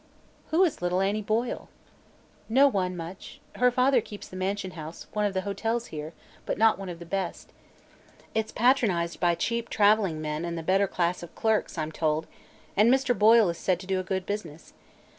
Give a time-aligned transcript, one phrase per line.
[0.49, 1.69] "Who is little Annie Boyle?"
[2.49, 3.39] "No one much.
[3.57, 6.13] Her father keeps the Mansion House, one of the hotels here,
[6.47, 7.53] but not one of the best.
[8.33, 12.25] It's patronized by cheap traveling men and the better class of clerks, I'm told,
[12.75, 13.15] and Mr.
[13.15, 14.73] Boyle is said to do a good business.